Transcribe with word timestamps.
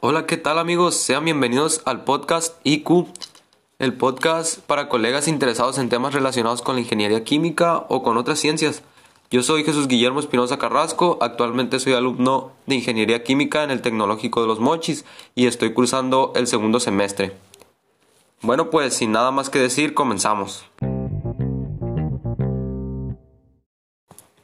Hola, 0.00 0.26
¿qué 0.26 0.36
tal 0.36 0.60
amigos? 0.60 0.94
Sean 0.94 1.24
bienvenidos 1.24 1.82
al 1.84 2.04
podcast 2.04 2.54
IQ, 2.62 3.08
el 3.80 3.94
podcast 3.94 4.60
para 4.60 4.88
colegas 4.88 5.26
interesados 5.26 5.76
en 5.76 5.88
temas 5.88 6.14
relacionados 6.14 6.62
con 6.62 6.76
la 6.76 6.82
ingeniería 6.82 7.24
química 7.24 7.84
o 7.88 8.04
con 8.04 8.16
otras 8.16 8.38
ciencias. 8.38 8.84
Yo 9.32 9.42
soy 9.42 9.64
Jesús 9.64 9.88
Guillermo 9.88 10.20
Espinosa 10.20 10.56
Carrasco, 10.56 11.18
actualmente 11.20 11.80
soy 11.80 11.94
alumno 11.94 12.52
de 12.66 12.76
Ingeniería 12.76 13.24
Química 13.24 13.64
en 13.64 13.72
el 13.72 13.82
Tecnológico 13.82 14.40
de 14.40 14.46
los 14.46 14.60
Mochis 14.60 15.04
y 15.34 15.48
estoy 15.48 15.72
cursando 15.72 16.32
el 16.36 16.46
segundo 16.46 16.78
semestre. 16.78 17.32
Bueno, 18.40 18.70
pues 18.70 18.94
sin 18.94 19.10
nada 19.10 19.32
más 19.32 19.50
que 19.50 19.58
decir, 19.58 19.94
comenzamos. 19.94 20.64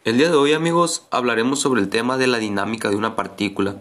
El 0.03 0.19
día 0.19 0.31
de 0.31 0.37
hoy 0.37 0.53
amigos 0.53 1.07
hablaremos 1.13 1.61
sobre 1.61 1.81
el 1.81 1.91
tema 1.91 2.17
de 2.17 2.27
la 2.27 2.39
dinámica 2.39 2.91
de 2.91 2.97
una 2.97 3.15
partícula. 3.15 3.77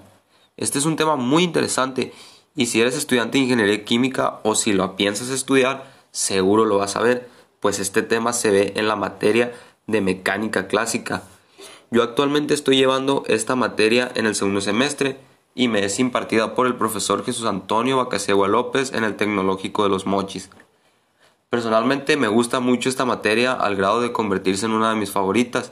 Este 0.56 0.78
es 0.78 0.86
un 0.86 0.96
tema 0.96 1.16
muy 1.16 1.44
interesante 1.44 2.14
y 2.56 2.68
si 2.68 2.80
eres 2.80 2.96
estudiante 2.96 3.38
de 3.38 3.46
ingeniería 3.46 3.84
química 3.84 4.40
o 4.44 4.54
si 4.54 4.72
lo 4.72 4.96
piensas 4.96 5.30
estudiar, 5.30 5.92
seguro 6.12 6.66
lo 6.66 6.78
vas 6.78 6.96
a 6.96 7.02
ver, 7.02 7.28
pues 7.60 7.80
este 7.80 8.04
tema 8.04 8.34
se 8.34 8.52
ve 8.52 8.74
en 8.76 8.88
la 8.88 8.96
materia 8.96 9.52
de 9.88 10.02
mecánica 10.02 10.68
clásica. 10.68 11.24
Yo 11.90 12.04
actualmente 12.04 12.54
estoy 12.54 12.78
llevando 12.78 13.24
esta 13.28 13.56
materia 13.56 14.12
en 14.14 14.28
el 14.28 14.36
segundo 14.36 14.62
semestre 14.62 15.18
y 15.56 15.70
me 15.70 15.86
es 15.86 15.98
impartida 15.98 16.54
por 16.54 16.68
el 16.68 16.76
profesor 16.76 17.26
Jesús 17.26 17.46
Antonio 17.46 17.98
Bacasegua 17.98 18.48
López 18.48 18.94
en 18.94 19.04
el 19.04 19.16
Tecnológico 19.16 19.84
de 19.84 19.90
los 19.90 20.06
Mochis. 20.06 20.52
Personalmente 21.50 22.16
me 22.16 22.28
gusta 22.28 22.60
mucho 22.60 22.90
esta 22.90 23.06
materia 23.06 23.54
al 23.54 23.76
grado 23.76 24.02
de 24.02 24.12
convertirse 24.12 24.68
en 24.68 24.74
una 24.74 24.92
de 24.92 24.98
mis 24.98 25.12
favoritas, 25.12 25.72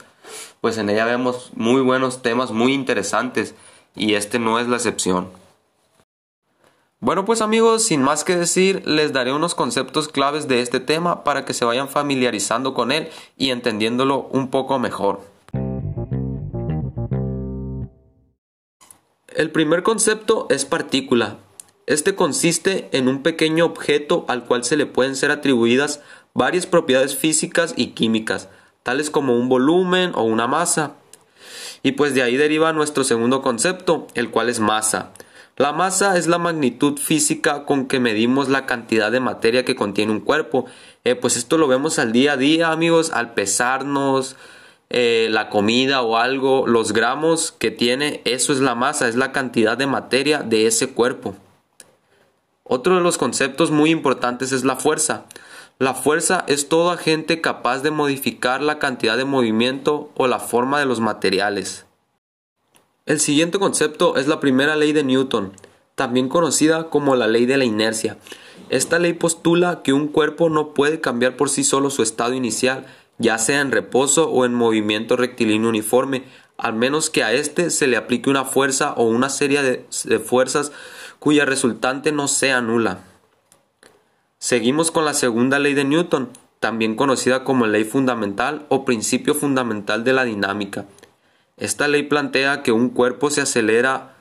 pues 0.59 0.79
en 0.79 0.89
ella 0.89 1.05
vemos 1.05 1.51
muy 1.55 1.81
buenos 1.81 2.23
temas 2.23 2.51
muy 2.51 2.73
interesantes 2.73 3.53
y 3.95 4.15
este 4.15 4.39
no 4.39 4.59
es 4.59 4.67
la 4.67 4.77
excepción. 4.77 5.29
Bueno 6.99 7.25
pues 7.25 7.41
amigos, 7.41 7.83
sin 7.83 8.03
más 8.03 8.23
que 8.23 8.35
decir, 8.35 8.83
les 8.85 9.11
daré 9.11 9.33
unos 9.33 9.55
conceptos 9.55 10.07
claves 10.07 10.47
de 10.47 10.61
este 10.61 10.79
tema 10.79 11.23
para 11.23 11.45
que 11.45 11.53
se 11.55 11.65
vayan 11.65 11.89
familiarizando 11.89 12.75
con 12.75 12.91
él 12.91 13.09
y 13.37 13.49
entendiéndolo 13.49 14.29
un 14.31 14.49
poco 14.49 14.77
mejor. 14.77 15.21
El 19.27 19.49
primer 19.49 19.81
concepto 19.81 20.45
es 20.51 20.65
partícula. 20.65 21.37
Este 21.87 22.13
consiste 22.13 22.89
en 22.91 23.07
un 23.07 23.23
pequeño 23.23 23.65
objeto 23.65 24.25
al 24.27 24.45
cual 24.45 24.63
se 24.63 24.77
le 24.77 24.85
pueden 24.85 25.15
ser 25.15 25.31
atribuidas 25.31 26.01
varias 26.33 26.67
propiedades 26.67 27.15
físicas 27.15 27.73
y 27.75 27.87
químicas, 27.87 28.49
tales 28.83 29.09
como 29.09 29.35
un 29.35 29.49
volumen 29.49 30.11
o 30.13 30.23
una 30.23 30.47
masa. 30.47 30.97
Y 31.83 31.93
pues 31.93 32.13
de 32.13 32.23
ahí 32.23 32.37
deriva 32.37 32.73
nuestro 32.73 33.03
segundo 33.03 33.41
concepto, 33.41 34.07
el 34.13 34.29
cual 34.29 34.49
es 34.49 34.59
masa. 34.59 35.11
La 35.57 35.73
masa 35.73 36.17
es 36.17 36.27
la 36.27 36.37
magnitud 36.37 36.97
física 36.97 37.65
con 37.65 37.87
que 37.87 37.99
medimos 37.99 38.49
la 38.49 38.65
cantidad 38.65 39.11
de 39.11 39.19
materia 39.19 39.65
que 39.65 39.75
contiene 39.75 40.11
un 40.11 40.21
cuerpo. 40.21 40.65
Eh, 41.03 41.15
pues 41.15 41.37
esto 41.37 41.57
lo 41.57 41.67
vemos 41.67 41.99
al 41.99 42.11
día 42.11 42.33
a 42.33 42.37
día, 42.37 42.71
amigos, 42.71 43.11
al 43.11 43.33
pesarnos 43.33 44.37
eh, 44.93 45.29
la 45.31 45.47
comida 45.47 46.01
o 46.01 46.17
algo, 46.17 46.67
los 46.67 46.91
gramos 46.91 47.53
que 47.53 47.71
tiene, 47.71 48.21
eso 48.25 48.51
es 48.51 48.59
la 48.59 48.75
masa, 48.75 49.07
es 49.07 49.15
la 49.15 49.31
cantidad 49.31 49.77
de 49.77 49.87
materia 49.87 50.39
de 50.39 50.67
ese 50.67 50.89
cuerpo. 50.89 51.33
Otro 52.65 52.95
de 52.95 53.01
los 53.01 53.17
conceptos 53.17 53.71
muy 53.71 53.89
importantes 53.89 54.51
es 54.51 54.65
la 54.65 54.75
fuerza. 54.75 55.25
La 55.81 55.95
fuerza 55.95 56.45
es 56.45 56.69
todo 56.69 56.91
agente 56.91 57.41
capaz 57.41 57.79
de 57.81 57.89
modificar 57.89 58.61
la 58.61 58.77
cantidad 58.77 59.17
de 59.17 59.25
movimiento 59.25 60.11
o 60.13 60.27
la 60.27 60.37
forma 60.37 60.79
de 60.79 60.85
los 60.85 60.99
materiales. 60.99 61.87
El 63.07 63.19
siguiente 63.19 63.57
concepto 63.57 64.15
es 64.15 64.27
la 64.27 64.39
primera 64.39 64.75
ley 64.75 64.93
de 64.93 65.03
Newton, 65.03 65.53
también 65.95 66.29
conocida 66.29 66.91
como 66.91 67.15
la 67.15 67.25
ley 67.25 67.47
de 67.47 67.57
la 67.57 67.65
inercia. 67.65 68.19
Esta 68.69 68.99
ley 68.99 69.13
postula 69.13 69.81
que 69.81 69.91
un 69.91 70.07
cuerpo 70.07 70.51
no 70.51 70.75
puede 70.75 71.01
cambiar 71.01 71.35
por 71.35 71.49
sí 71.49 71.63
solo 71.63 71.89
su 71.89 72.03
estado 72.03 72.35
inicial, 72.35 72.85
ya 73.17 73.39
sea 73.39 73.59
en 73.59 73.71
reposo 73.71 74.29
o 74.29 74.45
en 74.45 74.53
movimiento 74.53 75.17
rectilíneo 75.17 75.67
uniforme, 75.67 76.25
al 76.59 76.73
menos 76.73 77.09
que 77.09 77.23
a 77.23 77.33
éste 77.33 77.71
se 77.71 77.87
le 77.87 77.97
aplique 77.97 78.29
una 78.29 78.45
fuerza 78.45 78.93
o 78.93 79.05
una 79.05 79.29
serie 79.29 79.63
de, 79.63 80.19
fuerzas 80.19 80.71
cuya 81.17 81.43
resultante 81.45 82.11
no 82.11 82.27
sea 82.27 82.61
nula. 82.61 83.10
Seguimos 84.51 84.91
con 84.91 85.05
la 85.05 85.13
segunda 85.13 85.59
ley 85.59 85.73
de 85.73 85.85
Newton, 85.85 86.27
también 86.59 86.97
conocida 86.97 87.45
como 87.45 87.67
ley 87.67 87.85
fundamental 87.85 88.65
o 88.67 88.83
principio 88.83 89.33
fundamental 89.33 90.03
de 90.03 90.11
la 90.11 90.25
dinámica. 90.25 90.87
Esta 91.55 91.87
ley 91.87 92.03
plantea 92.03 92.61
que 92.61 92.73
un 92.73 92.89
cuerpo 92.89 93.29
se 93.29 93.39
acelera 93.39 94.17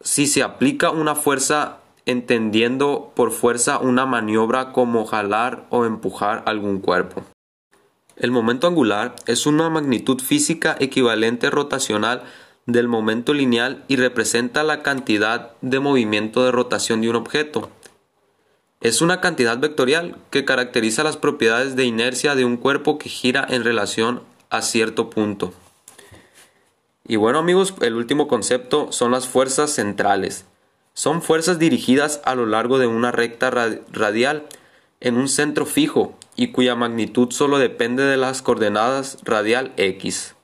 si 0.00 0.26
se 0.26 0.42
aplica 0.42 0.90
una 0.90 1.14
fuerza 1.14 1.80
entendiendo 2.06 3.12
por 3.14 3.30
fuerza 3.30 3.78
una 3.78 4.06
maniobra 4.06 4.72
como 4.72 5.04
jalar 5.04 5.66
o 5.68 5.84
empujar 5.84 6.42
algún 6.46 6.78
cuerpo. 6.80 7.24
El 8.16 8.30
momento 8.30 8.68
angular 8.68 9.14
es 9.26 9.44
una 9.44 9.68
magnitud 9.68 10.18
física 10.18 10.76
equivalente 10.80 11.50
rotacional 11.50 12.22
del 12.64 12.88
momento 12.88 13.34
lineal 13.34 13.84
y 13.86 13.96
representa 13.96 14.62
la 14.62 14.82
cantidad 14.82 15.52
de 15.60 15.78
movimiento 15.78 16.42
de 16.42 16.52
rotación 16.52 17.02
de 17.02 17.10
un 17.10 17.16
objeto. 17.16 17.68
Es 18.80 19.02
una 19.02 19.20
cantidad 19.20 19.58
vectorial 19.58 20.16
que 20.30 20.44
caracteriza 20.44 21.02
las 21.02 21.16
propiedades 21.16 21.74
de 21.74 21.84
inercia 21.84 22.36
de 22.36 22.44
un 22.44 22.56
cuerpo 22.56 22.96
que 22.96 23.08
gira 23.08 23.44
en 23.48 23.64
relación 23.64 24.22
a 24.50 24.62
cierto 24.62 25.10
punto. 25.10 25.52
Y 27.04 27.16
bueno 27.16 27.40
amigos, 27.40 27.74
el 27.80 27.94
último 27.94 28.28
concepto 28.28 28.92
son 28.92 29.10
las 29.10 29.26
fuerzas 29.26 29.70
centrales. 29.70 30.44
Son 30.94 31.22
fuerzas 31.22 31.58
dirigidas 31.58 32.20
a 32.24 32.36
lo 32.36 32.46
largo 32.46 32.78
de 32.78 32.86
una 32.86 33.10
recta 33.10 33.50
radial 33.50 34.46
en 35.00 35.16
un 35.16 35.28
centro 35.28 35.66
fijo 35.66 36.16
y 36.36 36.52
cuya 36.52 36.76
magnitud 36.76 37.32
solo 37.32 37.58
depende 37.58 38.04
de 38.04 38.16
las 38.16 38.42
coordenadas 38.42 39.18
radial 39.24 39.72
x. 39.76 40.36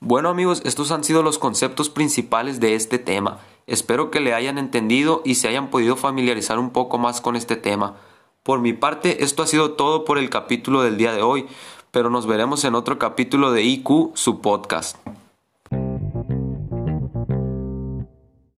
Bueno 0.00 0.28
amigos, 0.28 0.60
estos 0.64 0.90
han 0.92 1.04
sido 1.04 1.22
los 1.22 1.38
conceptos 1.38 1.88
principales 1.88 2.60
de 2.60 2.74
este 2.74 2.98
tema. 2.98 3.40
Espero 3.70 4.10
que 4.10 4.18
le 4.18 4.34
hayan 4.34 4.58
entendido 4.58 5.22
y 5.24 5.36
se 5.36 5.46
hayan 5.46 5.70
podido 5.70 5.94
familiarizar 5.94 6.58
un 6.58 6.70
poco 6.70 6.98
más 6.98 7.20
con 7.20 7.36
este 7.36 7.54
tema. 7.54 7.94
Por 8.42 8.58
mi 8.58 8.72
parte, 8.72 9.22
esto 9.22 9.44
ha 9.44 9.46
sido 9.46 9.74
todo 9.74 10.04
por 10.04 10.18
el 10.18 10.28
capítulo 10.28 10.82
del 10.82 10.96
día 10.96 11.12
de 11.12 11.22
hoy, 11.22 11.46
pero 11.92 12.10
nos 12.10 12.26
veremos 12.26 12.64
en 12.64 12.74
otro 12.74 12.98
capítulo 12.98 13.52
de 13.52 13.62
IQ, 13.62 14.10
su 14.14 14.40
podcast. 14.40 14.96